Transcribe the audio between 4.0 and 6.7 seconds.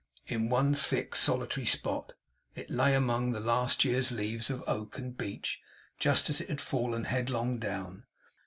leaves of oak and beech, just as it had